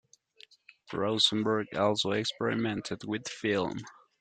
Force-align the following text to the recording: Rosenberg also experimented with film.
Rosenberg 0.91 1.75
also 1.75 2.13
experimented 2.13 3.03
with 3.03 3.27
film. 3.29 3.77